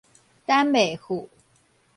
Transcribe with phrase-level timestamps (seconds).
[0.47, 1.29] 等袂赴